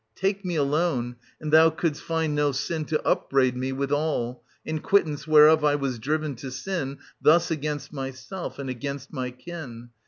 [0.15, 5.27] Take pie alone, and thou couldst find no sin to upbraid me withal, in quittance
[5.27, 9.91] whereof I was driven to sin thus against myself and against my kin.